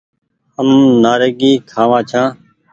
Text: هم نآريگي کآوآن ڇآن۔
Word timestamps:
هم 0.57 0.69
نآريگي 1.03 1.53
کآوآن 1.71 2.01
ڇآن۔ 2.09 2.27